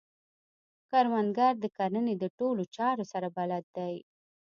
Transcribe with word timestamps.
کروندګر 0.89 1.53
د 1.59 1.65
کرنې 1.77 2.15
د 2.21 2.25
ټولو 2.37 2.63
چارو 2.75 3.03
سره 3.11 3.27
بلد 3.37 3.65
دی 3.75 3.95